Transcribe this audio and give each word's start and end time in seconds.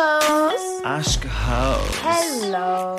Aşkos. 0.00 0.84
Aşk 0.84 1.24
House. 1.24 2.02
Hello. 2.04 2.98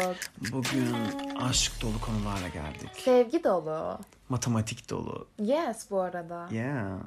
Bugün 0.51 0.95
aşk 1.39 1.81
dolu 1.81 2.01
konularla 2.01 2.47
geldik. 2.47 2.89
Sevgi 2.97 3.43
dolu. 3.43 3.99
Matematik 4.29 4.89
dolu. 4.89 5.27
Yes 5.39 5.91
bu 5.91 6.01
arada. 6.01 6.47
Yeah. 6.51 6.97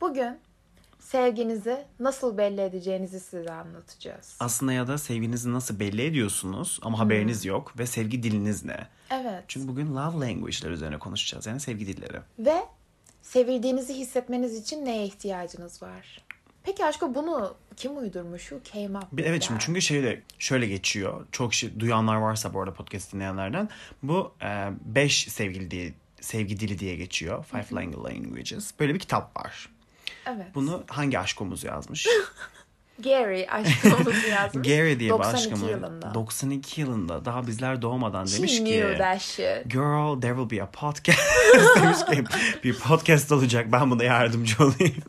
Bugün 0.00 0.38
sevginizi 1.00 1.84
nasıl 2.00 2.38
belli 2.38 2.60
edeceğinizi 2.60 3.20
size 3.20 3.52
anlatacağız. 3.52 4.36
Aslında 4.40 4.72
ya 4.72 4.86
da 4.86 4.98
sevginizi 4.98 5.52
nasıl 5.52 5.80
belli 5.80 6.02
ediyorsunuz 6.02 6.80
ama 6.82 6.98
haberiniz 6.98 7.44
yok 7.44 7.78
ve 7.78 7.86
sevgi 7.86 8.22
diliniz 8.22 8.64
ne? 8.64 8.86
Evet. 9.10 9.44
Çünkü 9.48 9.68
bugün 9.68 9.96
love 9.96 10.26
language'ler 10.26 10.70
üzerine 10.70 10.98
konuşacağız. 10.98 11.46
Yani 11.46 11.60
sevgi 11.60 11.86
dilleri. 11.86 12.18
Ve 12.38 12.62
sevildiğinizi 13.22 13.94
hissetmeniz 13.94 14.56
için 14.56 14.84
neye 14.84 15.04
ihtiyacınız 15.04 15.82
var? 15.82 16.24
Peki 16.64 16.84
aşkım 16.84 17.14
bunu 17.14 17.54
kim 17.76 17.98
uydurmuş? 17.98 18.42
Who 18.42 18.60
came 18.72 18.98
up 18.98 19.10
with 19.10 19.28
evet 19.28 19.42
şimdi 19.42 19.60
çünkü 19.60 19.82
şöyle 19.82 20.22
şöyle 20.38 20.66
geçiyor. 20.66 21.26
Çok 21.32 21.50
kişi 21.50 21.80
duyanlar 21.80 22.16
varsa 22.16 22.54
bu 22.54 22.60
arada 22.60 22.74
podcast 22.74 23.12
dinleyenlerden. 23.12 23.68
Bu 24.02 24.32
5 24.84 25.24
sevgili 25.28 25.70
diye 25.70 25.92
sevgi 26.20 26.60
dili 26.60 26.78
diye 26.78 26.96
geçiyor. 26.96 27.44
Five 27.44 27.80
Language 27.80 28.14
Languages. 28.14 28.70
Böyle 28.80 28.94
bir 28.94 28.98
kitap 28.98 29.36
var. 29.36 29.68
Evet. 30.26 30.46
Bunu 30.54 30.82
hangi 30.88 31.18
aşkımız 31.18 31.64
yazmış? 31.64 32.06
Gary 33.04 33.46
aşkımız 33.50 34.24
yazmış. 34.30 34.68
Gary 34.68 34.98
diye 34.98 35.10
bir 35.10 35.18
92 35.18 35.36
aşkımı. 35.36 35.70
yılında. 35.70 36.14
92 36.14 36.80
yılında 36.80 37.24
daha 37.24 37.46
bizler 37.46 37.82
doğmadan 37.82 38.26
She 38.26 38.38
demiş 38.38 38.58
ki. 38.58 38.64
Girl 39.68 40.20
there 40.20 40.34
will 40.36 40.58
be 40.58 40.62
a 40.62 40.70
podcast 40.70 41.20
demiş 41.76 41.98
ki 42.10 42.24
bir 42.64 42.78
podcast 42.78 43.32
olacak 43.32 43.66
ben 43.72 43.90
buna 43.90 44.04
yardımcı 44.04 44.64
olayım. 44.64 45.02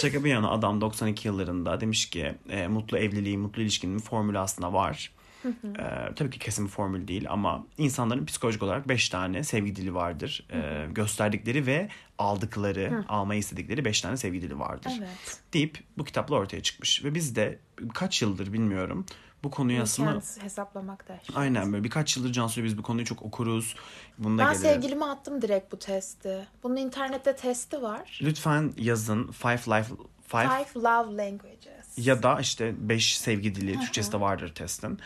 Şaka 0.00 0.24
bir 0.24 0.30
yana 0.30 0.50
adam 0.50 0.80
92 0.80 1.28
yıllarında 1.28 1.80
demiş 1.80 2.10
ki 2.10 2.34
e, 2.48 2.68
mutlu 2.68 2.98
evliliğin 2.98 3.40
mutlu 3.40 3.62
ilişkinin 3.62 3.98
formülü 3.98 4.38
aslında 4.38 4.72
var. 4.72 5.10
Ee, 5.44 6.14
tabii 6.16 6.30
ki 6.30 6.38
kesin 6.38 6.64
bir 6.64 6.70
formül 6.70 7.08
değil 7.08 7.26
ama 7.28 7.66
insanların 7.78 8.26
psikolojik 8.26 8.62
olarak 8.62 8.88
5 8.88 9.08
tane 9.08 9.44
sevgi 9.44 9.76
dili 9.76 9.94
vardır. 9.94 10.46
Ee, 10.52 10.86
gösterdikleri 10.92 11.66
ve 11.66 11.88
aldıkları, 12.18 13.04
almayı 13.08 13.40
istedikleri 13.40 13.84
5 13.84 14.00
tane 14.00 14.16
sevgi 14.16 14.42
dili 14.42 14.58
vardır. 14.58 14.92
Evet. 14.98 15.40
Deyip 15.52 15.78
bu 15.98 16.04
kitapla 16.04 16.36
ortaya 16.36 16.62
çıkmış. 16.62 17.04
Ve 17.04 17.14
biz 17.14 17.36
de 17.36 17.58
kaç 17.94 18.22
yıldır 18.22 18.52
bilmiyorum 18.52 19.06
bu 19.44 19.50
konuyu 19.50 19.82
aslında... 19.82 20.20
Hesaplamak 20.40 21.08
da. 21.08 21.18
Aynen 21.34 21.72
böyle 21.72 21.84
birkaç 21.84 22.16
yıldır 22.16 22.32
Cansu'yla 22.32 22.66
biz 22.66 22.78
bu 22.78 22.82
konuyu 22.82 23.04
çok 23.06 23.22
okuruz. 23.22 23.74
Bunu 24.18 24.38
da 24.38 24.42
Ben 24.46 24.52
gelir. 24.52 24.62
sevgilime 24.64 25.04
attım 25.04 25.42
direkt 25.42 25.72
bu 25.72 25.78
testi. 25.78 26.46
Bunun 26.62 26.76
internette 26.76 27.36
testi 27.36 27.82
var. 27.82 28.18
Lütfen 28.22 28.72
yazın 28.76 29.32
Five 29.32 29.52
Life 29.78 29.94
Five, 30.26 30.42
Five 30.48 30.82
Love 30.82 31.16
Languages. 31.16 31.98
ya 32.06 32.22
da 32.22 32.40
işte 32.40 32.74
5 32.88 33.18
sevgi 33.18 33.54
dili 33.54 33.80
Türkçesi 33.80 34.12
de 34.12 34.20
vardır 34.20 34.54
testin. 34.54 34.98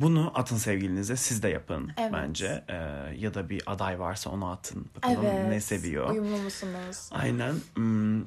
Bunu 0.00 0.32
atın 0.34 0.56
sevgilinize 0.56 1.16
siz 1.16 1.42
de 1.42 1.48
yapın 1.48 1.92
Evet. 1.96 2.12
bence. 2.12 2.64
Ee, 2.68 2.74
ya 3.18 3.34
da 3.34 3.48
bir 3.50 3.62
aday 3.66 4.00
varsa 4.00 4.30
onu 4.30 4.50
atın. 4.50 4.86
Bakalım 4.96 5.24
Evet. 5.26 5.48
ne 5.48 5.60
seviyor. 5.60 6.10
Uyumlu 6.10 6.36
musunuz? 6.42 7.08
Aynen. 7.12 7.54
Hmm, 7.74 8.20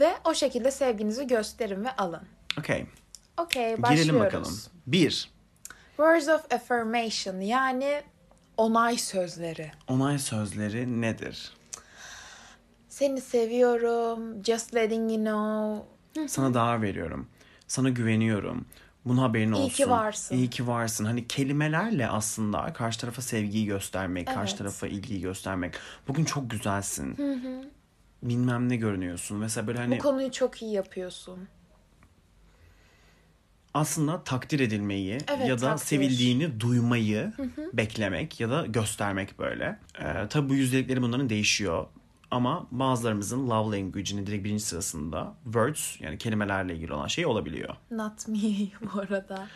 Ve 0.00 0.14
o 0.24 0.34
şekilde 0.34 0.70
sevginizi 0.70 1.26
gösterin 1.26 1.84
ve 1.84 1.96
alın. 1.96 2.22
Okey. 2.58 2.86
Okey 3.36 3.82
başlıyoruz. 3.82 4.04
Girelim 4.06 4.20
bakalım. 4.20 4.58
Bir. 4.86 5.30
Words 5.96 6.28
of 6.28 6.52
affirmation 6.52 7.40
yani 7.40 8.02
onay 8.56 8.98
sözleri. 8.98 9.70
Onay 9.88 10.18
sözleri 10.18 11.00
nedir? 11.00 11.52
Seni 12.88 13.20
seviyorum. 13.20 14.44
Just 14.44 14.74
letting 14.74 15.10
you 15.12 15.24
know. 15.24 16.28
Sana 16.28 16.54
değer 16.54 16.82
veriyorum. 16.82 17.28
Sana 17.68 17.88
güveniyorum. 17.88 18.66
Bunun 19.04 19.18
haberin 19.18 19.52
olsun. 19.52 19.68
İyi 19.68 19.72
ki 19.72 19.90
varsın. 19.90 20.36
İyi 20.36 20.50
ki 20.50 20.66
varsın. 20.66 21.04
Hani 21.04 21.28
kelimelerle 21.28 22.08
aslında 22.08 22.72
karşı 22.72 23.00
tarafa 23.00 23.22
sevgiyi 23.22 23.66
göstermek, 23.66 24.26
karşı 24.26 24.50
Evet. 24.50 24.58
tarafa 24.58 24.86
ilgiyi 24.86 25.20
göstermek. 25.20 25.74
Bugün 26.08 26.24
çok 26.24 26.50
güzelsin. 26.50 27.16
Bilmem 28.22 28.68
ne 28.68 28.76
görünüyorsun. 28.76 29.38
Mesela 29.38 29.66
böyle 29.66 29.78
hani 29.78 29.98
Bu 29.98 30.02
konuyu 30.02 30.32
çok 30.32 30.62
iyi 30.62 30.72
yapıyorsun. 30.72 31.48
Aslında 33.76 34.24
takdir 34.24 34.60
edilmeyi 34.60 35.18
Evet, 35.28 35.48
ya 35.48 35.58
da 35.60 35.60
takdir. 35.68 35.84
sevildiğini 35.86 36.60
duymayı 36.60 37.32
beklemek 37.72 38.40
ya 38.40 38.50
da 38.50 38.66
göstermek 38.66 39.38
böyle. 39.38 39.78
Ee, 40.00 40.28
tabii 40.30 40.48
bu 40.48 40.54
yüzdelikleri 40.54 41.02
bunların 41.02 41.28
değişiyor. 41.28 41.86
Ama 42.30 42.66
bazılarımızın 42.70 43.50
love 43.50 43.76
language'inin 43.76 44.26
direkt 44.26 44.44
birinci 44.44 44.64
sırasında 44.64 45.34
words 45.44 46.00
yani 46.00 46.18
kelimelerle 46.18 46.74
ilgili 46.74 46.92
olan 46.92 47.06
şey 47.06 47.26
olabiliyor. 47.26 47.74
Not 47.90 48.28
me 48.28 48.38
bu 48.94 49.00
arada. 49.00 49.46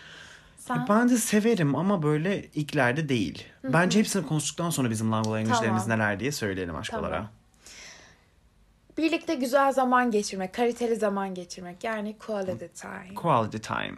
Sen 0.58 0.86
Ben 0.88 1.08
de 1.08 1.16
severim 1.16 1.76
ama 1.76 2.02
böyle 2.02 2.46
ilklerde 2.54 3.08
değil. 3.08 3.44
Bence 3.64 3.98
hepsini 3.98 4.26
konuştuktan 4.26 4.70
sonra 4.70 4.90
bizim 4.90 5.12
love 5.12 5.16
language'lerimiz 5.28 5.82
Tamam. 5.82 5.98
neler 5.98 6.20
diye 6.20 6.32
söyleyelim 6.32 6.76
aşkolara. 6.76 7.10
Tamam. 7.16 7.28
birlikte 8.98 9.34
güzel 9.34 9.72
zaman 9.72 10.10
geçirmek, 10.10 10.54
kaliteli 10.54 10.96
zaman 10.96 11.34
geçirmek 11.34 11.84
yani 11.84 12.16
quality 12.18 12.64
time. 12.80 13.14
Quality 13.14 13.56
time. 13.56 13.94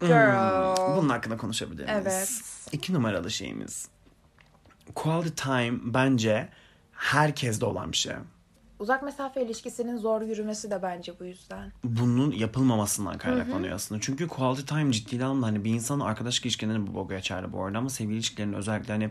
Hmm, 0.00 0.08
Girl. 0.08 0.96
Bunun 0.96 1.08
hakkında 1.08 1.36
konuşabilir 1.36 1.84
miyiz? 1.84 2.02
Evet. 2.02 2.42
İki 2.72 2.94
numaralı 2.94 3.30
şeyimiz. 3.30 3.88
Quality 4.94 5.42
time 5.42 5.78
bence 5.84 6.48
herkeste 6.92 7.66
olan 7.66 7.92
bir 7.92 7.96
şey. 7.96 8.12
Uzak 8.78 9.02
mesafe 9.02 9.44
ilişkisinin 9.44 9.96
zor 9.96 10.22
yürümesi 10.22 10.70
de 10.70 10.82
bence 10.82 11.12
bu 11.20 11.24
yüzden. 11.24 11.72
Bunun 11.84 12.30
yapılmamasından 12.32 13.18
kaynaklanıyor 13.18 13.74
aslında. 13.74 14.00
Çünkü 14.00 14.28
quality 14.28 14.62
time 14.62 14.92
ciddi 14.92 15.24
anlamda 15.24 15.46
hani 15.46 15.64
bir 15.64 15.70
insanın 15.70 16.00
arkadaşlık 16.00 16.46
ilişkilerinin 16.46 16.86
bu 16.86 16.94
boga 16.94 17.16
geçerli 17.16 17.52
bu 17.52 17.64
arada 17.64 17.78
ama 17.78 17.90
sevgili 17.90 18.14
ilişkilerinin 18.14 18.54
özellikle 18.54 18.92
hani 18.92 19.10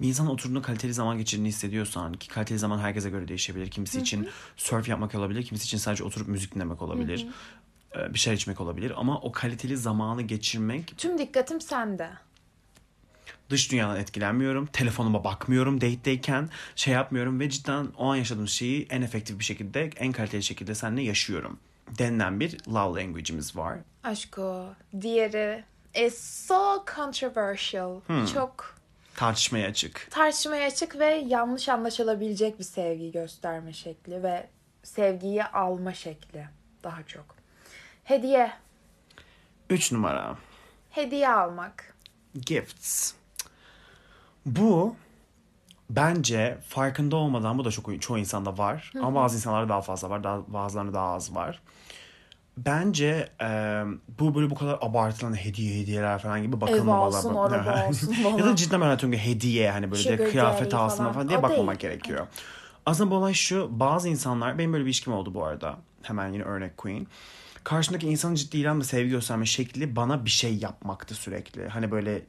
bir 0.00 0.08
insan 0.08 0.26
oturduğunda 0.26 0.62
kaliteli 0.62 0.94
zaman 0.94 1.18
geçirdiğini 1.18 1.48
hissediyorsan 1.48 2.12
ki 2.12 2.28
kaliteli 2.28 2.58
zaman 2.58 2.78
herkese 2.78 3.10
göre 3.10 3.28
değişebilir. 3.28 3.70
Kimisi 3.70 4.00
için 4.00 4.28
surf 4.56 4.88
yapmak 4.88 5.14
olabilir, 5.14 5.42
kimisi 5.44 5.64
için 5.64 5.78
sadece 5.78 6.04
oturup 6.04 6.28
müzik 6.28 6.54
dinlemek 6.54 6.82
olabilir. 6.82 7.26
Ee, 7.28 7.32
Bir 7.96 8.18
şeyler 8.18 8.36
içmek 8.36 8.60
olabilir 8.60 8.92
ama 8.96 9.20
o 9.20 9.32
kaliteli 9.32 9.76
zamanı 9.76 10.22
geçirmek 10.22 10.98
Tüm 10.98 11.18
dikkatim 11.18 11.60
sende. 11.60 12.10
dış 13.50 13.72
dünyadan 13.72 13.96
etkilenmiyorum. 13.96 14.66
Telefonuma 14.66 15.24
bakmıyorum 15.24 15.80
date'deyken. 15.80 16.48
Şey 16.76 16.94
yapmıyorum 16.94 17.40
ve 17.40 17.50
cidden 17.50 17.86
o 17.98 18.10
an 18.12 18.16
yaşadığım 18.16 18.48
şeyi 18.48 18.86
en 18.90 19.02
efektif 19.02 19.38
bir 19.38 19.44
şekilde, 19.44 19.90
en 19.96 20.12
kaliteli 20.12 20.42
şekilde 20.42 20.74
seninle 20.74 21.02
yaşıyorum. 21.02 21.58
Denilen 21.98 22.40
bir 22.40 22.58
love 22.68 23.00
language'imiz 23.02 23.56
var. 23.56 23.78
Aşko. 24.04 24.66
Diğeri 25.00 25.64
is 26.06 26.18
so 26.46 26.84
controversial. 26.96 28.00
Çok 28.34 28.74
Tartışmaya 29.16 29.68
açık. 29.68 30.06
tartışmaya 30.10 30.66
açık 30.66 30.98
ve 30.98 31.24
yanlış 31.26 31.68
anlaşılabilecek 31.68 32.58
bir 32.58 32.64
sevgi 32.64 33.12
gösterme 33.12 33.72
şekli 33.72 34.22
ve 34.22 34.48
sevgiyi 34.82 35.44
alma 35.44 35.94
şekli 35.94 36.46
daha 36.84 37.02
çok. 37.02 37.41
Hediye. 38.04 38.52
Üç 39.70 39.92
numara. 39.92 40.36
Hediye 40.90 41.28
almak. 41.28 41.94
Gifts. 42.46 43.12
Bu 44.46 44.96
bence 45.90 46.58
farkında 46.68 47.16
olmadan 47.16 47.58
bu 47.58 47.64
da 47.64 47.70
çok 47.70 48.02
çoğu 48.02 48.18
insanda 48.18 48.58
var. 48.58 48.92
Ama 49.02 49.14
bazı 49.14 49.36
insanlarda 49.36 49.68
daha 49.68 49.80
fazla 49.80 50.10
var. 50.10 50.24
Daha, 50.24 50.52
bazılarında 50.52 50.94
daha 50.94 51.12
az 51.12 51.34
var. 51.34 51.62
Bence 52.56 53.28
e, 53.40 53.46
bu 54.20 54.34
böyle 54.34 54.50
bu 54.50 54.54
kadar 54.54 54.78
abartılan 54.80 55.36
hediye 55.44 55.80
hediyeler 55.80 56.18
falan 56.18 56.42
gibi 56.42 56.60
bakılmamalı. 56.60 57.16
alsın, 57.16 57.34
araba 57.36 57.70
alsın 57.70 58.14
ya 58.38 58.46
da 58.46 58.56
cidden 58.56 58.80
böyle 58.80 58.92
atıyorum 58.92 59.18
hediye 59.18 59.70
hani 59.70 59.90
böyle 59.90 60.02
Sugar 60.02 60.18
de 60.18 60.30
kıyafet 60.30 60.74
alsın 60.74 60.98
falan, 60.98 61.12
falan. 61.12 61.28
diye 61.28 61.38
O 61.38 61.42
bakmamak 61.42 61.82
değil. 61.82 61.92
gerekiyor. 61.92 62.26
Aslında 62.86 63.10
bu 63.10 63.14
olay 63.14 63.34
şu 63.34 63.68
bazı 63.80 64.08
insanlar 64.08 64.58
benim 64.58 64.72
böyle 64.72 64.84
bir 64.84 64.88
ilişkim 64.88 65.12
oldu 65.12 65.34
bu 65.34 65.44
arada. 65.44 65.76
Hemen 66.02 66.28
yine 66.32 66.42
örnek 66.42 66.76
Queen. 66.76 67.06
Karşımdaki 67.64 68.06
insanın 68.06 68.34
ciddi 68.34 68.68
anlamda 68.68 68.84
sevgi 68.84 69.10
gösterme 69.10 69.46
şekli 69.46 69.96
bana 69.96 70.24
bir 70.24 70.30
şey 70.30 70.54
yapmaktı 70.54 71.14
sürekli. 71.14 71.68
Hani 71.68 71.90
böyle 71.90 72.22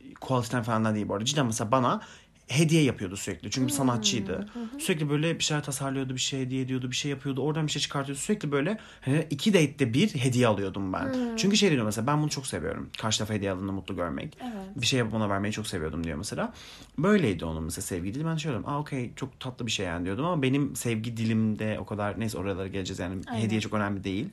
time 0.50 0.63
falan 0.63 0.95
değil 0.95 1.07
bu 1.07 1.13
arada. 1.13 1.25
Cidden 1.25 1.45
mesela 1.45 1.71
bana 1.71 2.01
hediye 2.47 2.83
yapıyordu 2.83 3.18
sürekli. 3.18 3.51
Çünkü 3.51 3.68
bir 3.68 3.74
sanatçıydı. 3.74 4.50
Sürekli 4.80 5.09
böyle 5.09 5.39
bir 5.39 5.44
şeyler 5.44 5.63
tasarlıyordu, 5.63 6.13
bir 6.15 6.19
şey 6.19 6.41
hediye 6.41 6.62
ediyordu, 6.62 6.91
bir 6.91 6.95
şey 6.95 7.12
yapıyordu. 7.12 7.41
Oradan 7.41 7.68
bir 7.68 7.71
şey 7.71 7.81
çıkartıyordu. 7.81 8.21
Sürekli 8.21 8.51
böyle 8.51 8.77
hani 9.01 9.27
iki 9.30 9.53
date'de 9.53 9.94
bir 9.94 10.15
hediye 10.15 10.47
alıyordum 10.47 10.94
ben. 10.94 11.35
Çünkü 11.38 11.57
şey 11.57 11.71
diyor 11.71 11.85
mesela 11.85 12.07
ben 12.07 12.21
bunu 12.21 12.30
çok 12.30 12.47
seviyorum. 12.47 12.89
Karşı 13.01 13.18
tarafa 13.18 13.33
hediye 13.33 13.51
aldığında 13.51 13.71
mutlu 13.71 13.95
görmek. 13.95 14.38
Evet. 14.41 14.53
Bir 14.75 14.85
şey 14.85 15.00
yapıp 15.00 15.13
ona 15.13 15.30
vermeyi 15.30 15.51
çok 15.51 15.68
seviyordum 15.68 16.03
diyor 16.03 16.18
mesela. 16.18 16.53
Böyleydi 16.97 17.45
onun 17.45 17.63
mesela 17.63 17.81
sevgi 17.81 18.13
dili. 18.13 18.25
Ben 18.25 18.35
şey 18.35 18.51
diyordum. 18.51 18.69
Aa 18.69 18.80
okey 18.80 19.12
çok 19.15 19.39
tatlı 19.39 19.65
bir 19.65 19.71
şey 19.71 19.85
yani 19.85 20.06
diyordum 20.06 20.25
ama 20.25 20.41
benim 20.41 20.75
sevgi 20.75 21.18
dilimde 21.18 21.77
o 21.80 21.85
kadar 21.85 22.19
neyse 22.19 22.38
oralara 22.38 22.68
geleceğiz 22.68 23.00
yani 23.00 23.21
hediye 23.31 23.62
çok 23.62 23.74
önemli 23.74 24.03
değil. 24.03 24.30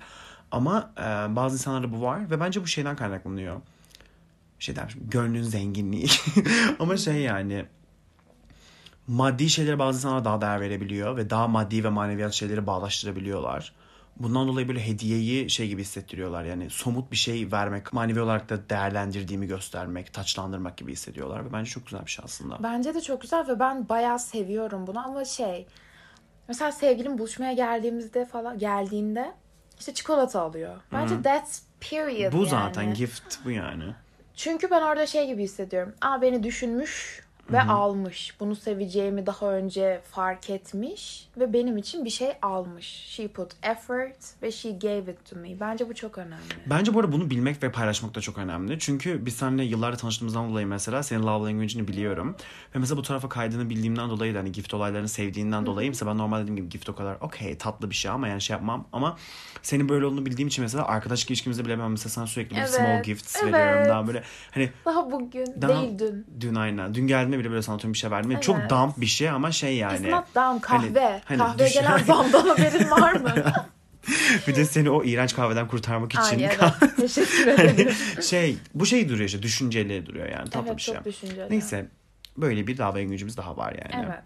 Ama 0.51 0.93
e, 0.99 1.37
bazı 1.37 1.55
insanlarda 1.55 1.93
bu 1.93 2.03
var 2.03 2.31
ve 2.31 2.41
bence 2.41 2.63
bu 2.63 2.67
şeyden 2.67 2.97
kaynaklanıyor. 2.97 3.61
Şey 4.59 4.77
dermişim 4.77 5.11
gönlün 5.11 5.43
zenginliği. 5.43 6.07
ama 6.79 6.97
şey 6.97 7.15
yani 7.15 7.67
maddi 9.07 9.51
şeylere 9.51 9.79
bazı 9.79 9.99
insanlar 9.99 10.25
daha 10.25 10.41
değer 10.41 10.61
verebiliyor 10.61 11.17
ve 11.17 11.31
daha 11.31 11.49
maddi 11.49 11.85
ve 11.85 11.89
maneviyat 11.89 12.33
şeyleri 12.33 12.67
bağlaştırabiliyorlar. 12.67 13.73
bundan 14.17 14.49
dolayı 14.49 14.69
böyle 14.69 14.87
hediyeyi 14.87 15.51
şey 15.51 15.69
gibi 15.69 15.81
hissettiriyorlar. 15.81 16.45
Yani 16.45 16.71
somut 16.71 17.13
bir 17.13 17.17
şey 17.17 17.53
vermek, 17.53 17.93
manevi 17.93 18.21
olarak 18.21 18.49
da 18.49 18.71
değerlendirdiğimi 18.71 19.47
göstermek, 19.47 20.13
taçlandırmak 20.13 20.77
gibi 20.77 20.93
hissediyorlar. 20.93 21.45
Ve 21.45 21.53
bence 21.53 21.71
çok 21.71 21.87
güzel 21.87 22.07
bir 22.07 22.11
şey 22.11 22.25
aslında. 22.25 22.59
Bence 22.63 22.95
de 22.95 23.01
çok 23.01 23.23
güzel 23.23 23.49
ve 23.49 23.59
ben 23.59 23.89
bayağı 23.89 24.19
seviyorum 24.19 24.87
bunu 24.87 25.07
ama 25.07 25.25
şey 25.25 25.67
mesela 26.49 26.73
sevgilim 26.73 27.19
buluşmaya 27.19 27.53
geldiğimizde 27.53 28.25
falan 28.25 28.59
geldiğinde 28.59 29.35
işte 29.81 29.95
çikolata 29.95 30.41
alıyor. 30.41 30.77
Bence 30.93 31.23
that's 31.23 31.63
period 31.91 32.33
Bu 32.33 32.37
yani. 32.37 32.49
zaten 32.49 32.95
gift 32.95 33.37
bu 33.45 33.51
yani. 33.51 33.85
Çünkü 34.35 34.71
ben 34.71 34.83
orada 34.83 35.07
şey 35.07 35.27
gibi 35.27 35.43
hissediyorum. 35.43 35.95
Aa 36.01 36.23
beni 36.23 36.43
düşünmüş 36.43 37.23
ve 37.51 37.61
almış. 37.63 38.35
Bunu 38.41 38.57
seveceğimi 38.57 39.27
daha 39.27 39.53
önce 39.53 40.01
fark 40.11 40.51
etmiş 40.51 41.29
ve 41.39 41.53
benim 41.53 41.77
için 41.77 42.05
bir 42.05 42.11
şey 42.11 42.29
almış. 42.43 42.87
She 42.87 43.29
put 43.29 43.53
effort 43.63 44.17
ve 44.43 44.53
she 44.53 44.71
gave 44.71 44.99
it 45.13 45.31
to 45.31 45.37
me. 45.37 45.61
Bence 45.61 45.89
bu 45.89 45.95
çok 45.95 46.19
önemli. 46.19 46.43
Bence 46.67 46.95
bu 46.95 47.01
arada 47.01 47.13
bunu 47.13 47.31
bilmek 47.31 47.63
ve 47.63 47.73
paylaşmak 47.73 48.15
da 48.15 48.21
çok 48.21 48.39
önemli. 48.39 48.79
Çünkü 48.79 49.27
biz 49.27 49.35
seninle 49.37 49.65
yıllardır 49.65 49.99
tanıştığımızdan 49.99 50.51
dolayı 50.51 50.67
mesela 50.67 51.03
senin 51.03 51.23
love 51.23 51.49
language'ini 51.51 51.89
biliyorum. 51.89 52.37
Ve 52.75 52.79
mesela 52.79 52.97
bu 52.99 53.03
tarafa 53.03 53.29
kaydığını 53.29 53.71
bildiğimden 53.71 54.11
dolayı 54.11 54.35
da 54.35 54.39
hani 54.39 54.53
gift 54.53 54.75
olaylarını 54.75 55.09
sevdiğinden 55.09 55.67
dolayı 55.67 55.89
mesela 55.89 56.11
ben 56.11 56.19
normal 56.19 56.39
dediğim 56.43 56.57
gibi 56.57 56.69
gift 56.69 56.89
o 56.89 56.95
kadar 56.95 57.17
okey 57.21 57.59
tatlı 57.59 57.91
bir 57.91 57.95
şey 57.95 58.11
ama 58.11 58.29
yani 58.29 58.41
şey 58.41 58.55
yapmam. 58.55 58.87
Ama 58.93 59.17
senin 59.63 59.89
böyle 59.89 60.07
olduğunu 60.07 60.27
bildiğim 60.27 60.49
için 60.49 60.63
mesela 60.65 60.87
arkadaşlık 60.87 61.31
ilişkimizde 61.31 61.65
bile 61.65 61.79
ben 61.79 61.91
mesela 61.91 62.09
sana 62.11 62.27
sürekli 62.27 62.57
Evet, 62.59 62.71
small 62.71 63.03
gifts 63.03 63.37
evet. 63.43 63.55
veriyorum. 63.55 63.89
Daha 63.89 64.07
böyle 64.07 64.23
hani 64.51 64.71
Daha 64.85 65.11
bugün 65.13 65.47
Daha- 65.63 65.83
değil 65.83 65.99
dün. 65.99 66.27
dün 66.41 66.55
aynen. 66.55 66.95
Dün 66.95 67.07
geldiğinde 67.07 67.39
bile 67.41 67.51
böyle 67.51 67.63
sana 67.63 67.77
atıyorum 67.77 67.93
bir 67.93 67.99
şey 67.99 68.11
verdim. 68.11 68.31
Yani 68.31 68.43
Çok 68.43 68.59
Evet. 68.61 68.71
dump 68.71 69.01
bir 69.01 69.07
şey 69.07 69.31
ama 69.31 69.53
şey 69.53 69.77
yani. 69.77 69.95
It's 69.97 70.07
not 70.09 70.35
dumb 70.35 70.61
kahve. 70.61 71.21
hani 71.25 71.39
Kahveye 71.39 71.69
düşün- 71.69 71.81
gelen 71.81 71.99
zamdan 71.99 72.49
haberin 72.49 72.91
var 72.91 73.13
mı? 73.13 73.35
bir 74.49 74.55
de 74.57 74.65
seni 74.65 74.91
o 74.91 75.05
iğrenç 75.05 75.35
kahveden 75.35 75.69
kurtarmak 75.69 76.13
için. 76.13 76.39
Ay 76.39 76.45
evet. 76.45 76.75
Teşekkür 76.97 77.47
ederim. 77.49 77.95
şey 78.23 78.57
bu 78.75 78.87
şey 78.87 79.09
duruyor 79.09 79.25
işte 79.25 79.43
düşünceli 79.43 80.07
duruyor 80.07 80.29
yani 80.29 80.51
tatlı 80.51 80.69
evet 80.69 80.77
bir 80.77 80.83
şey. 80.83 80.95
çok 80.95 81.05
düşünceli. 81.05 81.51
Neyse 81.51 81.87
böyle 82.37 82.67
bir 82.67 82.79
love 82.79 83.01
language'imiz 83.01 83.37
daha 83.37 83.57
var 83.57 83.73
yani. 83.73 84.07
Evet. 84.07 84.25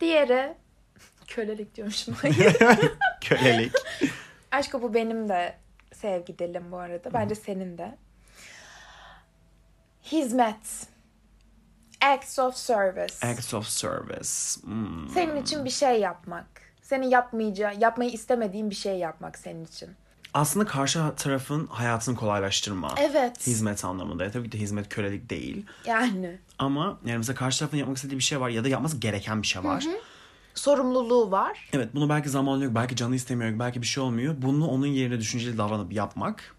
Diğeri 0.00 0.54
kölelik 1.26 1.74
diyormuşum. 1.76 2.16
Kölelik. 3.20 3.72
Aşkı 4.50 4.82
bu 4.82 4.94
benim 4.94 5.28
de 5.28 5.56
sevgi 5.92 6.38
dilim 6.38 6.72
bu 6.72 6.76
arada. 6.78 7.12
Bence 7.14 7.34
senin 7.34 7.78
de. 7.78 7.96
Hizmet. 10.12 10.86
Acts 12.00 12.38
of 12.38 12.56
service. 12.56 13.26
Acts 13.26 13.54
of 13.54 13.66
service. 13.66 14.60
Hmm. 14.64 15.08
Senin 15.14 15.42
için 15.42 15.64
bir 15.64 15.70
şey 15.70 16.00
yapmak. 16.00 16.46
Senin 16.82 17.06
yapmayacağı, 17.06 17.74
yapmayı 17.78 18.10
istemediğin 18.10 18.70
bir 18.70 18.74
şey 18.74 18.98
yapmak 18.98 19.38
senin 19.38 19.64
için. 19.64 19.90
Aslında 20.34 20.66
karşı 20.66 21.00
tarafın 21.16 21.66
hayatını 21.66 22.16
kolaylaştırma. 22.16 22.94
Evet. 22.98 23.46
Hizmet 23.46 23.84
anlamında. 23.84 24.30
Tabii 24.30 24.50
ki 24.50 24.58
de 24.58 24.60
hizmet 24.62 24.88
kölelik 24.88 25.30
değil. 25.30 25.66
Yani. 25.84 26.38
Ama 26.58 26.98
yani 27.04 27.18
mesela 27.18 27.36
karşı 27.36 27.58
tarafın 27.58 27.76
yapmak 27.76 27.96
istediği 27.96 28.18
bir 28.18 28.22
şey 28.22 28.40
var 28.40 28.48
ya 28.48 28.64
da 28.64 28.68
yapması 28.68 28.96
gereken 28.96 29.42
bir 29.42 29.46
şey 29.46 29.64
var. 29.64 29.86
Sorumluluğu 30.54 31.30
var. 31.30 31.70
Evet 31.72 31.88
bunu 31.94 32.08
belki 32.08 32.28
zamanı 32.28 32.64
yok, 32.64 32.74
belki 32.74 32.96
canı 32.96 33.14
istemiyor, 33.14 33.58
belki 33.58 33.82
bir 33.82 33.86
şey 33.86 34.02
olmuyor. 34.02 34.34
Bunu 34.38 34.68
onun 34.68 34.86
yerine 34.86 35.18
düşünceli 35.20 35.58
davranıp 35.58 35.92
yapmak 35.92 36.56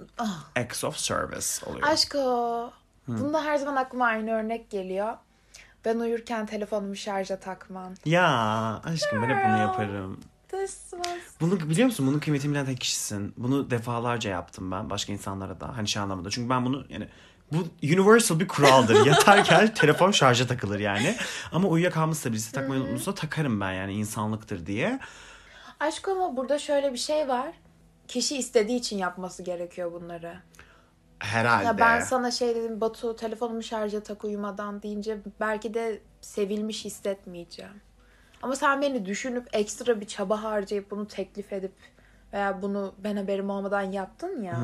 acts 0.55 0.83
of 0.83 0.97
service 0.97 1.65
oluyor. 1.65 1.87
Aşko. 1.87 2.71
Bunda 3.07 3.43
her 3.43 3.57
zaman 3.57 3.75
aklıma 3.75 4.05
aynı 4.05 4.31
örnek 4.31 4.69
geliyor. 4.69 5.17
Ben 5.85 5.99
uyurken 5.99 6.45
telefonumu 6.45 6.95
şarja 6.95 7.39
takman. 7.39 7.95
Ya 8.05 8.27
aşkım 8.83 9.21
ben 9.21 9.29
hep 9.29 9.45
bunu 9.45 9.57
yaparım. 9.57 10.19
This 10.47 10.89
was... 10.89 11.17
Bunu 11.41 11.69
biliyor 11.69 11.85
musun? 11.85 12.07
Bunun 12.07 12.19
kıymetini 12.19 12.51
bilen 12.51 12.65
tek 12.65 12.81
kişisin. 12.81 13.33
Bunu 13.37 13.71
defalarca 13.71 14.29
yaptım 14.29 14.71
ben 14.71 14.89
başka 14.89 15.13
insanlara 15.13 15.59
da. 15.59 15.77
Hani 15.77 15.87
şey 15.87 16.01
anlamında. 16.01 16.29
Çünkü 16.29 16.49
ben 16.49 16.65
bunu 16.65 16.85
yani 16.89 17.07
bu 17.51 17.57
universal 17.83 18.39
bir 18.39 18.47
kuraldır. 18.47 19.05
Yatarken 19.05 19.73
telefon 19.73 20.11
şarja 20.11 20.47
takılır 20.47 20.79
yani. 20.79 21.15
Ama 21.51 21.67
uyuyakalmışsa 21.67 22.31
birisi 22.31 22.51
takmayı 22.51 22.81
unutmuşsa 22.81 23.15
takarım 23.15 23.61
ben 23.61 23.71
yani 23.71 23.93
insanlıktır 23.93 24.65
diye. 24.65 24.99
Aşk 25.79 26.07
ama 26.07 26.37
burada 26.37 26.59
şöyle 26.59 26.93
bir 26.93 26.97
şey 26.97 27.27
var. 27.27 27.51
Kişi 28.07 28.37
istediği 28.37 28.77
için 28.79 28.97
yapması 28.97 29.43
gerekiyor 29.43 29.91
bunları. 29.93 30.37
Herhalde. 31.19 31.65
Ya 31.65 31.77
ben 31.77 31.99
sana 31.99 32.31
şey 32.31 32.55
dedim 32.55 32.81
Batu 32.81 33.15
telefonumu 33.15 33.63
şarja 33.63 34.03
tak 34.03 34.23
uyumadan 34.23 34.81
deyince 34.81 35.17
belki 35.39 35.73
de 35.73 36.01
sevilmiş 36.21 36.85
hissetmeyeceğim. 36.85 37.81
Ama 38.41 38.55
sen 38.55 38.81
beni 38.81 39.05
düşünüp 39.05 39.47
ekstra 39.53 40.01
bir 40.01 40.07
çaba 40.07 40.43
harcayıp 40.43 40.91
bunu 40.91 41.07
teklif 41.07 41.53
edip 41.53 41.73
veya 42.33 42.61
bunu 42.61 42.95
ben 42.97 43.15
haberim 43.15 43.49
olmadan 43.49 43.81
yaptın 43.81 44.41
ya. 44.41 44.59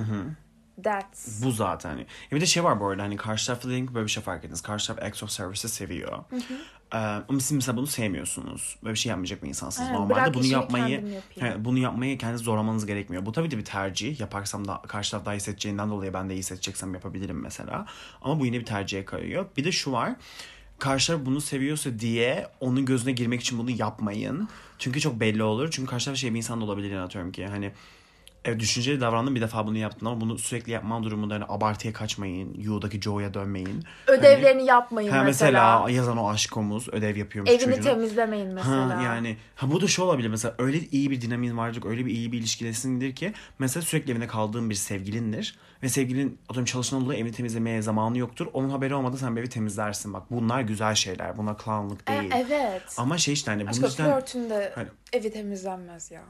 That's 0.83 1.43
Bu 1.43 1.51
zaten. 1.51 1.97
Ya 1.97 2.05
bir 2.31 2.41
de 2.41 2.45
şey 2.45 2.63
var 2.63 2.79
bu 2.79 2.87
arada 2.87 3.03
hani 3.03 3.17
karşı 3.17 3.47
tarafta 3.47 3.67
dediğim 3.67 3.85
gibi 3.85 3.95
böyle 3.95 4.05
bir 4.05 4.11
şey 4.11 4.23
fark 4.23 4.43
ettiniz. 4.43 4.61
Karşı 4.61 4.87
taraf 4.87 5.03
acts 5.03 5.23
of 5.23 5.29
service'i 5.29 5.71
seviyor. 5.71 6.19
Ee, 6.31 6.37
ama 6.37 6.43
siz 7.39 7.51
mesela 7.51 7.77
bunu 7.77 7.87
sevmiyorsunuz. 7.87 8.75
Böyle 8.83 8.93
bir 8.93 8.99
şey 8.99 9.09
yapmayacak 9.09 9.43
bir 9.43 9.47
insansınız. 9.47 9.89
Aynen, 9.89 10.01
Normalde 10.01 10.33
bunu 10.33 10.45
yapmayı. 10.45 11.21
Evet, 11.37 11.55
bunu 11.59 11.79
yapmayı 11.79 12.17
kendiniz 12.17 12.41
zorlamanız 12.41 12.85
gerekmiyor. 12.85 13.25
Bu 13.25 13.31
tabii 13.31 13.51
de 13.51 13.57
bir 13.57 13.65
tercih. 13.65 14.19
Yaparsam 14.19 14.67
da 14.67 14.81
karşı 14.87 15.11
taraf 15.11 15.25
daha 15.25 15.33
hissedeceğinden 15.33 15.89
dolayı 15.89 16.13
ben 16.13 16.29
de 16.29 16.33
iyi 16.33 16.39
hissedeceksem 16.39 16.93
yapabilirim 16.93 17.41
mesela. 17.41 17.85
Ama 18.21 18.39
bu 18.39 18.45
yine 18.45 18.59
bir 18.59 18.65
tercihe 18.65 19.05
kayıyor. 19.05 19.45
Bir 19.57 19.63
de 19.63 19.71
şu 19.71 19.91
var. 19.91 20.15
Karşı 20.79 21.07
taraf 21.07 21.25
bunu 21.25 21.41
seviyorsa 21.41 21.99
diye 21.99 22.47
onun 22.59 22.85
gözüne 22.85 23.11
girmek 23.11 23.41
için 23.41 23.59
bunu 23.59 23.69
yapmayın. 23.69 24.49
Çünkü 24.79 24.99
çok 24.99 25.19
belli 25.19 25.43
olur. 25.43 25.71
Çünkü 25.71 25.89
karşı 25.89 26.05
taraf 26.05 26.17
şey 26.17 26.33
bir 26.33 26.37
insan 26.37 26.61
da 26.61 26.65
olabilir 26.65 26.91
yani 26.91 27.01
atıyorum 27.01 27.31
ki 27.31 27.47
hani 27.47 27.71
Evet 28.47 28.59
düşünceli 28.59 29.01
davrandım 29.01 29.35
bir 29.35 29.41
defa 29.41 29.67
bunu 29.67 29.77
yaptın 29.77 30.05
ama 30.05 30.21
bunu 30.21 30.37
sürekli 30.39 30.71
yapman 30.71 31.03
durumunda 31.03 31.33
hani 31.33 31.43
abartıya 31.47 31.93
kaçmayın. 31.93 32.53
Yu'daki 32.57 33.01
Joe'ya 33.01 33.33
dönmeyin. 33.33 33.83
ödevlerini 34.07 34.65
yapmayın 34.65 35.11
Ha, 35.11 35.23
mesela. 35.23 35.79
mesela 35.79 35.89
yazan 35.97 36.17
o 36.17 36.29
aşkomuz 36.29 36.87
ödev 36.89 37.17
yapıyormuş 37.17 37.51
Evini 37.51 37.75
çocuğuna. 37.75 37.93
temizlemeyin 37.93 38.47
mesela. 38.53 38.97
Ha, 38.97 39.03
yani 39.03 39.37
ha 39.55 39.71
bu 39.71 39.81
da 39.81 39.87
şu 39.87 40.03
olabilir 40.03 40.27
mesela 40.27 40.55
öyle 40.59 40.79
iyi 40.79 41.11
bir 41.11 41.21
dinamiğin 41.21 41.57
vardır 41.57 41.83
öyle 41.85 42.05
bir 42.05 42.11
iyi 42.11 42.31
bir 42.31 42.37
ilişkidesindir 42.39 43.15
ki 43.15 43.33
mesela 43.59 43.81
sürekli 43.83 44.11
evinde 44.11 44.27
kaldığın 44.27 44.69
bir 44.69 44.75
sevgilindir 44.75 45.55
ve 45.83 45.89
sevgilin 45.89 46.39
atıyorum 46.49 46.65
çalışan 46.65 47.05
dolayı 47.05 47.19
evini 47.19 47.31
temizlemeye 47.31 47.81
zamanı 47.81 48.17
yoktur 48.17 48.47
onun 48.53 48.69
haberi 48.69 48.95
olmadan 48.95 49.17
sen 49.17 49.35
bir 49.35 49.41
evi 49.41 49.49
temizlersin 49.49 50.13
bak 50.13 50.23
bunlar 50.31 50.61
güzel 50.61 50.95
şeyler 50.95 51.37
bunlar 51.37 51.57
clownlık 51.63 52.09
E, 52.09 52.13
değil 52.13 52.31
evet. 52.35 52.83
ama 52.97 53.17
şey 53.17 53.33
işte 53.33 53.51
hani 53.51 53.61
bunun 53.67 53.73
yüzden 53.87 54.11
flörtünde 54.11 54.71
Hani- 54.75 54.87
evi 55.13 55.31
temizlenmez 55.31 56.11
ya. 56.11 56.21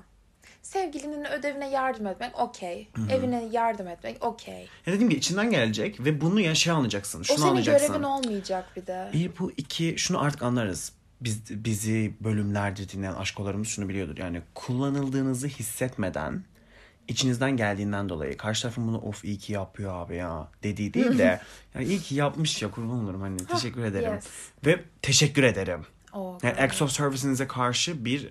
Sevgilinin 0.66 1.26
ödevine 1.26 1.70
yardım 1.70 2.08
etmek 2.08 2.40
okey. 2.40 2.88
Evine 3.12 3.50
yardım 3.52 3.88
etmek 3.88 4.24
okey. 4.26 4.62
ya 4.86 4.94
dediğim 4.94 5.10
gibi 5.10 5.20
içinden 5.20 5.50
gelecek 5.52 6.00
ve 6.06 6.22
bunu 6.22 6.40
ya 6.42 6.56
şey 6.56 6.74
anlayacaksın 6.74 7.20
O 7.20 7.24
şunu 7.24 7.38
senin 7.38 7.50
anlayacaksın 7.50 7.88
görevin 7.88 8.04
olmayacak 8.04 8.66
bir 8.76 8.88
de. 8.88 9.10
İyi 9.14 9.32
bu 9.40 9.52
iki 9.58 9.96
şunu 9.98 10.22
artık 10.22 10.44
anlarız. 10.44 10.92
Biz, 11.22 11.66
bizi 11.66 12.14
bölümlerce 12.22 12.90
dinleyen 12.90 13.14
aşkolarımız 13.14 13.68
şunu 13.68 13.90
biliyordur. 13.90 14.18
Yani 14.18 14.42
kullanıldığınızı 14.56 15.48
hissetmeden 15.48 16.44
içinizden 17.08 17.58
geldiğinden 17.58 18.10
dolayı 18.10 18.38
karşı 18.38 18.62
tarafın 18.62 18.88
bunu 18.88 18.98
of 19.02 19.26
iyi 19.26 19.38
ki 19.38 19.54
yapıyor 19.54 19.94
abi 19.94 20.16
ya 20.16 20.48
dediği 20.64 20.94
değil 20.94 21.18
de 21.18 21.42
yani 21.76 21.86
iyi 21.86 22.00
ki 22.00 22.16
yapmış 22.16 22.62
ya 22.62 22.72
kurban 22.72 23.04
olurum 23.04 23.22
hani 23.22 23.38
teşekkür 23.38 23.84
ederim. 23.84 24.14
yes. 24.14 24.26
Ve 24.66 24.84
teşekkür 25.02 25.44
ederim. 25.44 25.86
Oh, 26.14 26.44
Yani 26.44 26.56
acts 26.56 26.82
of 26.82 26.92
service'inize 26.92 27.48
karşı 27.48 28.06
bir 28.06 28.30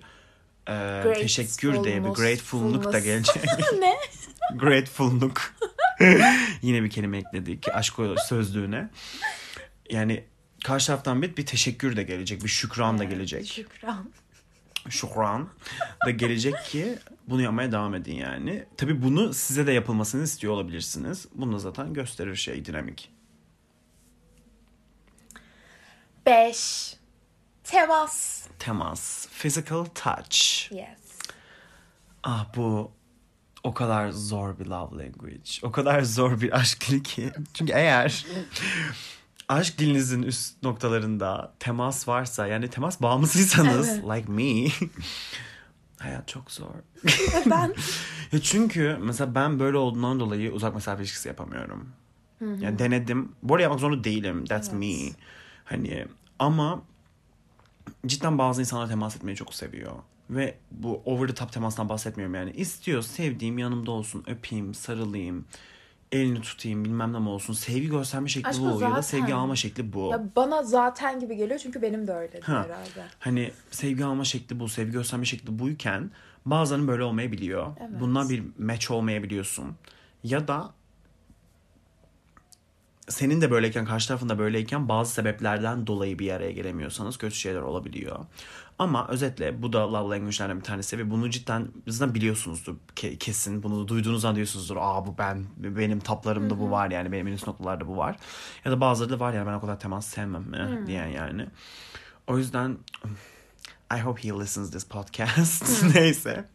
e, 0.69 1.03
teşekkür 1.13 1.83
de 1.83 2.03
bir 2.03 2.09
Gratefulness, 2.09 2.93
da 2.93 2.99
gelecek. 2.99 3.43
ne? 3.79 3.95
Gratefulness. 4.57 5.33
Yine 6.61 6.83
bir 6.83 6.89
kelime 6.89 7.17
ekledik 7.17 7.67
aşk 7.73 7.93
sözlüğüne. 8.27 8.89
Yani 9.89 10.23
karşı 10.63 10.87
taraftan 10.87 11.21
bir, 11.21 11.37
bir 11.37 11.45
teşekkür 11.45 11.95
de 11.95 12.03
gelecek, 12.03 12.43
bir 12.43 12.49
şükran 12.49 12.97
da 12.97 13.03
gelecek. 13.03 13.47
Şükran. 13.47 14.11
Şükran 14.89 15.49
da 16.05 16.09
gelecek 16.09 16.55
ki 16.65 16.99
bunu 17.27 17.41
yapmaya 17.41 17.71
devam 17.71 17.95
edin 17.95 18.15
yani. 18.15 18.65
Tabii 18.77 19.03
bunu 19.03 19.33
size 19.33 19.67
de 19.67 19.71
yapılmasını 19.71 20.23
istiyor 20.23 20.53
olabilirsiniz. 20.53 21.27
Bunu 21.35 21.53
da 21.53 21.59
zaten 21.59 21.93
gösterir 21.93 22.35
şey 22.35 22.65
dinamik. 22.65 23.11
Beş. 26.25 26.93
Temas. 27.65 28.47
Temas, 28.59 29.27
physical 29.27 29.85
touch. 29.85 30.71
Yes. 30.71 31.19
Ah 32.23 32.45
bu 32.55 32.91
o 33.63 33.73
kadar 33.73 34.09
zor 34.11 34.59
bir 34.59 34.65
love 34.65 35.03
language. 35.03 35.49
O 35.63 35.71
kadar 35.71 36.01
zor 36.01 36.41
bir 36.41 36.57
aşk 36.59 36.89
dili 36.89 37.03
ki. 37.03 37.31
Çünkü 37.53 37.73
eğer 37.73 38.25
aşk 39.49 39.77
dilinizin 39.79 40.21
üst 40.23 40.63
noktalarında 40.63 41.53
temas 41.59 42.07
varsa 42.07 42.47
yani 42.47 42.69
temas 42.69 43.01
bağımlısıysanız 43.01 43.89
Evet. 43.89 44.03
like 44.03 44.31
me 44.31 44.67
hayat 45.99 46.27
çok 46.27 46.51
zor. 46.51 46.69
Ben 47.45 47.73
Ya 48.31 48.41
çünkü 48.41 48.97
mesela 49.01 49.35
ben 49.35 49.59
böyle 49.59 49.77
olduğundan 49.77 50.19
dolayı 50.19 50.51
uzak 50.51 50.75
mesafe 50.75 51.01
ilişkisi 51.01 51.27
yapamıyorum. 51.27 51.89
Yani 52.41 52.79
denedim. 52.79 53.31
Bu 53.43 53.53
arada 53.53 53.61
yapmak 53.63 53.79
zorunda 53.79 54.03
değilim. 54.03 54.45
That's 54.45 54.69
Evet. 54.69 54.79
me. 54.79 55.11
Hani 55.65 56.05
ama 56.39 56.81
cidden 58.05 58.37
bazı 58.37 58.61
insanlar 58.61 58.87
temas 58.87 59.15
etmeyi 59.15 59.37
çok 59.37 59.53
seviyor. 59.53 59.91
Ve 60.29 60.57
bu 60.71 61.01
over 61.05 61.27
the 61.27 61.33
top 61.33 61.51
temastan 61.53 61.89
bahsetmiyorum 61.89 62.35
yani. 62.35 62.51
İstiyor 62.51 63.01
sevdiğim 63.01 63.57
yanımda 63.57 63.91
olsun, 63.91 64.23
öpeyim, 64.27 64.73
sarılayım, 64.73 65.45
elini 66.11 66.41
tutayım 66.41 66.85
bilmem 66.85 67.13
ne 67.13 67.19
mi 67.19 67.29
olsun. 67.29 67.53
Sevgi 67.53 67.89
gösterme 67.89 68.29
şekli 68.29 68.47
Aşkım 68.49 68.65
bu 68.65 68.69
ya 68.69 68.73
da 68.73 68.79
zaten. 68.89 69.01
sevgi 69.01 69.33
alma 69.33 69.55
şekli 69.55 69.93
bu. 69.93 70.09
Ya 70.11 70.23
bana 70.35 70.63
zaten 70.63 71.19
gibi 71.19 71.35
geliyor 71.35 71.59
çünkü 71.59 71.81
benim 71.81 72.07
de 72.07 72.11
öyledir 72.13 72.41
Ha. 72.41 72.63
herhalde. 72.65 73.05
Hani 73.19 73.51
sevgi 73.71 74.05
alma 74.05 74.23
şekli 74.23 74.59
bu, 74.59 74.69
sevgi 74.69 74.91
gösterme 74.91 75.25
şekli 75.25 75.59
buyken 75.59 76.11
bazılarının 76.45 76.87
böyle 76.87 77.03
olmayabiliyor. 77.03 77.67
Evet. 77.79 77.99
Bundan 78.01 78.29
bir 78.29 78.43
match 78.59 78.91
olmayabiliyorsun. 78.91 79.75
Ya 80.23 80.47
da 80.47 80.73
senin 83.09 83.41
de 83.41 83.51
böyleyken 83.51 83.85
karşı 83.85 84.07
tarafın 84.07 84.29
da 84.29 84.39
böyleyken 84.39 84.89
bazı 84.89 85.13
sebeplerden 85.13 85.87
dolayı 85.87 86.19
bir 86.19 86.31
araya 86.31 86.51
gelemiyorsanız 86.51 87.17
kötü 87.17 87.35
şeyler 87.35 87.61
olabiliyor. 87.61 88.19
Ama 88.79 89.07
özetle 89.07 89.61
bu 89.61 89.73
da 89.73 89.93
love 89.93 90.15
language'lerden 90.15 90.59
bir 90.59 90.63
tanesi 90.63 90.97
ve 90.97 91.11
bunu 91.11 91.29
cidden 91.29 91.67
zaten 91.87 92.15
biliyorsunuzdur 92.15 92.75
ke- 92.95 93.17
kesin. 93.17 93.63
Bunu 93.63 93.87
duyduğunuz 93.87 94.25
an 94.25 94.35
diyorsunuzdur. 94.35 94.77
Aa 94.79 95.05
bu 95.05 95.17
ben, 95.17 95.45
benim 95.57 95.99
taplarımda 95.99 96.59
bu 96.59 96.71
var 96.71 96.91
yani 96.91 97.11
benim 97.11 97.27
en 97.27 97.31
üst 97.31 97.47
noktalarda 97.47 97.87
bu 97.87 97.97
var. 97.97 98.15
Ya 98.65 98.71
da 98.71 98.81
bazıları 98.81 99.13
da 99.13 99.19
var 99.19 99.33
yani 99.33 99.47
ben 99.47 99.53
o 99.53 99.61
kadar 99.61 99.79
temas 99.79 100.07
sevmem 100.07 100.53
eh, 100.53 100.87
diyen 100.87 101.07
yani. 101.07 101.45
O 102.27 102.37
yüzden 102.37 102.77
I 103.97 104.01
hope 104.01 104.23
he 104.23 104.31
listens 104.39 104.71
this 104.71 104.83
podcast. 104.83 105.83
Neyse. 105.95 106.45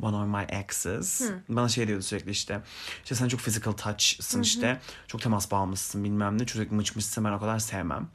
One 0.00 0.16
of 0.16 0.26
my 0.28 0.56
exes. 0.60 1.30
Bana 1.48 1.68
şey 1.68 1.88
diyordu 1.88 2.02
sürekli 2.02 2.30
işte. 2.30 2.60
İşte 3.02 3.14
sen 3.14 3.28
çok 3.28 3.40
physical 3.40 3.72
touch'sın 3.72 4.42
işte. 4.42 4.80
Çok 5.06 5.22
temas 5.22 5.50
bağımlısın 5.50 6.04
bilmem 6.04 6.38
ne. 6.38 6.46
Sürekli 6.46 6.74
mıçmışsın 6.74 7.24
ben 7.24 7.32
o 7.32 7.40
kadar 7.40 7.58
sevmem. 7.58 8.08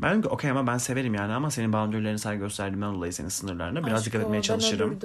Ben 0.00 0.10
dedim 0.10 0.22
ki 0.22 0.28
okey 0.28 0.50
ama 0.50 0.66
ben 0.66 0.78
severim 0.78 1.14
yani 1.14 1.32
ama 1.32 1.50
senin 1.50 1.72
boundary'lerine 1.72 2.18
saygı 2.18 2.42
gösterdiğimden 2.42 2.94
dolayı 2.94 3.12
senin 3.12 3.28
sınırlarına 3.28 3.86
biraz 3.86 4.06
dikkat 4.06 4.20
Aşkım, 4.20 4.34
etmeye 4.34 4.42
çalışırım. 4.42 4.98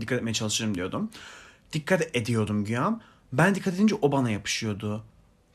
Dikkat 0.00 0.18
etmeye 0.18 0.32
çalışırım 0.32 0.74
diyordum. 0.74 1.10
Dikkat 1.72 2.16
ediyordum 2.16 2.64
güya. 2.64 3.00
Ben 3.32 3.54
dikkat 3.54 3.74
edince 3.74 3.94
o 4.02 4.12
bana 4.12 4.30
yapışıyordu. 4.30 5.04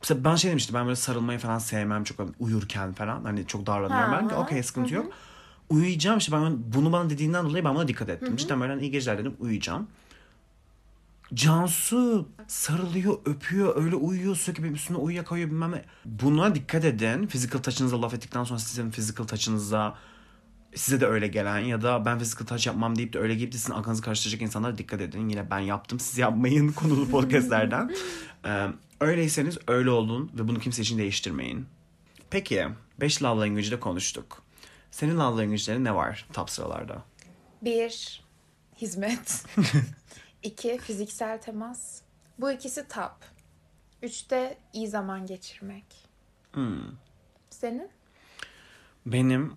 Mesela 0.01 0.24
ben 0.24 0.36
şey 0.36 0.51
demiştim 0.51 0.75
ben 0.75 0.86
böyle 0.86 0.95
sarılmayı 0.95 1.39
falan 1.39 1.59
sevmem 1.59 2.03
çok 2.03 2.19
uyurken 2.39 2.93
falan 2.93 3.24
hani 3.24 3.47
çok 3.47 3.65
davranıyorum. 3.65 4.13
Ha, 4.13 4.29
Ben 4.29 4.36
okey 4.36 4.63
sıkıntı 4.63 4.93
yok. 4.93 5.13
Uyuyacağım 5.69 6.17
işte 6.17 6.31
ben 6.31 6.57
bunu 6.74 6.91
bana 6.91 7.09
dediğinden 7.09 7.45
dolayı 7.45 7.65
ben 7.65 7.75
buna 7.75 7.88
dikkat 7.88 8.09
ettim. 8.09 8.36
Cidden 8.36 8.62
böyle 8.62 8.74
hani 8.74 8.81
iyi 8.81 8.91
geceler 8.91 9.17
dedim 9.17 9.36
uyuyacağım. 9.39 9.88
Cansu 11.33 12.27
sarılıyor, 12.47 13.17
öpüyor, 13.25 13.83
öyle 13.83 13.95
uyuyor 13.95 14.36
sürekli 14.36 14.63
benim 14.63 14.75
üstüne 14.75 14.97
uyuyakalıyor 14.97 15.50
bilmem 15.50 15.71
ne. 15.71 15.86
Buna 16.05 16.55
dikkat 16.55 16.86
edin. 16.86 17.27
Physical 17.27 17.62
touch'ınıza 17.62 18.01
laf 18.01 18.13
ettikten 18.13 18.43
sonra 18.43 18.59
sizin 18.59 18.91
physical 18.91 19.27
touch'ınıza 19.27 19.97
size 20.75 21.01
de 21.01 21.05
öyle 21.05 21.27
gelen 21.27 21.59
ya 21.59 21.81
da 21.81 22.05
ben 22.05 22.19
physical 22.19 22.45
touch 22.47 22.67
yapmam 22.67 22.97
deyip 22.97 23.13
de 23.13 23.19
öyle 23.19 23.36
giyip 23.36 23.51
de 23.51 23.57
sizin 23.57 23.74
aklınızı 23.74 24.01
karıştıracak 24.01 24.41
insanlara 24.41 24.77
dikkat 24.77 25.01
edin. 25.01 25.29
Yine 25.29 25.51
ben 25.51 25.59
yaptım 25.59 26.00
siz 26.00 26.17
yapmayın 26.17 26.71
konulu 26.75 27.09
podcastlerden. 27.09 27.95
Ee, 28.45 28.67
öyleyseniz 29.01 29.57
öyle 29.67 29.89
olun 29.89 30.31
ve 30.39 30.47
bunu 30.47 30.59
kimse 30.59 30.81
için 30.81 30.97
değiştirmeyin. 30.97 31.65
Peki 32.29 32.67
5 33.00 33.24
love 33.24 33.41
language'de 33.41 33.79
konuştuk. 33.79 34.43
Senin 34.97 35.17
love 35.17 35.41
language'lerin 35.41 35.85
ne 35.85 35.95
var 35.95 36.25
top 36.33 36.49
sıralarda? 36.49 37.03
Bir, 37.61 38.23
hizmet. 38.77 39.45
İki, 40.43 40.77
fiziksel 40.77 41.41
temas. 41.41 42.01
Bu 42.39 42.51
ikisi 42.51 42.87
top. 42.87 43.11
Üçte 44.01 44.57
iyi 44.73 44.87
zaman 44.87 45.25
geçirmek. 45.25 45.85
Hmm. 46.51 46.81
Senin? 47.49 47.89
Benim 49.05 49.53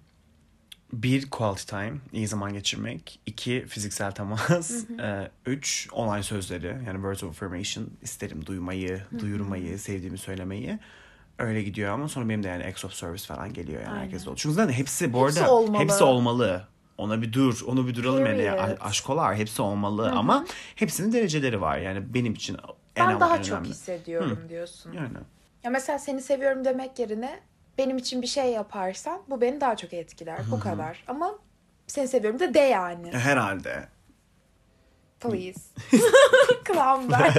bir 0.93 1.31
quality 1.31 1.63
time, 1.63 1.99
iyi 2.13 2.27
zaman 2.29 2.53
geçirmek. 2.53 3.21
iki 3.27 3.67
fiziksel 3.67 4.13
temas. 4.13 4.71
e, 5.01 5.31
üç 5.47 5.89
online 5.93 6.23
sözleri 6.23 6.67
yani 6.67 6.95
words 6.95 7.23
of 7.23 7.31
affirmation. 7.31 7.91
isterim 8.03 8.47
duymayı, 8.47 9.03
duyurmayı, 9.19 9.79
sevdiğimi 9.79 10.19
söylemeyi. 10.19 10.79
Öyle 11.41 11.63
gidiyor 11.63 11.93
ama 11.93 12.09
sonra 12.09 12.29
benim 12.29 12.43
de 12.43 12.49
yani 12.49 12.65
acts 12.65 12.85
of 12.85 12.93
service 12.93 13.25
falan 13.25 13.53
geliyor 13.53 13.83
yani 13.83 13.91
Aynen. 13.93 14.03
herkes 14.05 14.29
oldu. 14.29 14.37
Çünkü 14.37 14.55
zaten 14.55 14.73
hepsi 14.73 15.13
bu 15.13 15.25
Hepsi 15.27 15.41
arada 15.41 15.53
olmalı. 15.55 15.83
hepsi 15.83 16.05
olmalı. 16.05 16.67
Ona 16.99 17.23
bir 17.23 17.33
dur, 17.33 17.61
onu 17.67 17.89
bir 17.89 17.95
duralım 17.95 18.27
yani. 18.27 18.37
Period. 18.39 18.59
A- 18.81 18.85
Aşkolar 18.85 19.37
hepsi 19.37 19.63
olmalı 19.63 20.11
ama 20.11 20.45
hepsinin 20.75 21.13
dereceleri 21.13 21.61
var. 21.61 21.79
Yani 21.79 22.15
benim 22.15 22.33
için 22.35 22.55
en 22.97 23.07
Ben 23.07 23.11
ama 23.11 23.21
daha 23.21 23.37
en 23.37 23.43
çok 23.43 23.53
önemli. 23.55 23.69
hissediyorum 23.69 24.39
diyorsun. 24.49 24.93
Yani. 24.93 25.17
Ya 25.65 25.71
mesela 25.71 25.99
seni 25.99 26.23
seviyorum 26.23 26.65
demek 26.65 26.99
yerine 26.99 27.41
benim 27.79 27.97
için 27.99 28.23
bir 28.23 28.27
şey 28.27 28.53
yaparsan 28.53 29.23
bu 29.31 29.41
beni 29.41 29.61
daha 29.61 29.77
çok 29.77 29.93
etkiler. 29.93 30.39
Bu 30.51 30.61
kadar. 30.61 31.05
Ama 31.09 31.35
seni 31.87 32.09
seviyorum 32.09 32.41
da 32.41 32.55
de 32.55 32.61
yani. 32.61 33.13
Herhalde. 33.13 33.89
Please. 35.21 35.61
Clown 36.67 37.13
ben. 37.13 37.33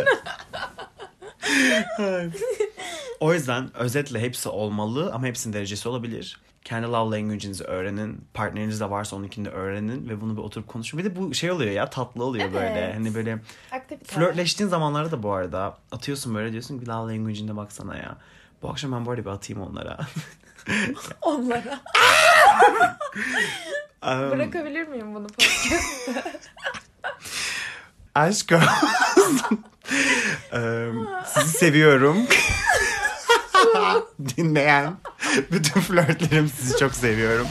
O 3.21 3.33
yüzden 3.33 3.77
özetle 3.77 4.19
hepsi 4.19 4.49
olmalı 4.49 5.11
ama 5.13 5.25
hepsinin 5.27 5.53
derecesi 5.53 5.89
olabilir. 5.89 6.39
Kendi 6.63 6.87
love 6.87 7.17
language'inizi 7.17 7.63
öğrenin. 7.63 8.25
Partneriniz 8.33 8.79
de 8.79 8.89
varsa 8.89 9.15
onunkini 9.15 9.45
de 9.45 9.49
öğrenin 9.49 10.09
ve 10.09 10.21
bunu 10.21 10.37
bir 10.37 10.41
oturup 10.41 10.67
konuşun. 10.67 10.99
Bir 10.99 11.05
de 11.05 11.15
bu 11.15 11.33
şey 11.33 11.51
oluyor 11.51 11.71
ya 11.71 11.89
tatlı 11.89 12.23
oluyor 12.23 12.53
böyle. 12.53 12.79
Evet. 12.79 12.95
Hani 12.95 13.15
böyle 13.15 13.39
Aktivite. 13.71 14.15
flörtleştiğin 14.15 14.69
zamanlarda 14.69 15.11
da 15.11 15.23
bu 15.23 15.33
arada 15.33 15.77
atıyorsun 15.91 16.35
böyle 16.35 16.51
diyorsun 16.51 16.79
ki 16.79 16.87
love 16.87 17.13
language'ine 17.13 17.55
baksana 17.55 17.97
ya. 17.97 18.17
Bu 18.61 18.69
akşam 18.69 18.91
ben 18.91 19.05
arada 19.05 19.25
bir 19.25 19.29
atayım 19.29 19.61
onlara. 19.61 19.97
Onlara. 21.21 21.81
Um, 24.05 24.31
Bırakabilir 24.31 24.87
miyim 24.87 25.15
bunu 25.15 25.27
podcast? 25.27 26.49
Aşkım. 28.15 28.61
um, 30.53 31.07
sizi 31.25 31.57
seviyorum. 31.57 32.17
Dinleyen 34.37 34.93
bütün 35.51 35.81
flörtlerim 35.81 36.49
sizi 36.49 36.77
çok 36.77 36.93
seviyorum. 36.93 37.47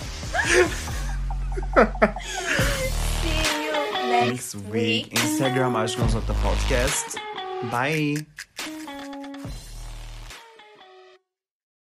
See 3.22 3.64
you 3.66 4.10
Next 4.10 4.52
week 4.52 5.12
Instagram 5.12 5.76
aşkınız.podcast. 5.76 7.16
Bye. 7.72 8.16